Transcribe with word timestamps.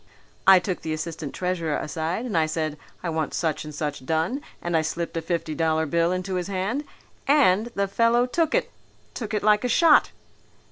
I 0.47 0.57
took 0.57 0.81
the 0.81 0.93
assistant 0.93 1.31
treasurer 1.35 1.77
aside 1.77 2.25
and 2.25 2.35
I 2.35 2.47
said, 2.47 2.75
'I 3.03 3.09
want 3.11 3.33
such 3.35 3.63
and 3.63 3.75
such 3.75 4.03
done,' 4.03 4.41
and 4.59 4.75
I 4.75 4.81
slipped 4.81 5.15
a 5.15 5.21
fifty 5.21 5.53
dollar 5.53 5.85
bill 5.85 6.11
into 6.11 6.33
his 6.37 6.47
hand. 6.47 6.85
And 7.27 7.67
the 7.75 7.87
fellow 7.87 8.25
took 8.25 8.55
it, 8.55 8.71
took 9.13 9.31
it 9.35 9.43
like 9.43 9.63
a 9.63 9.69
shot." 9.69 10.09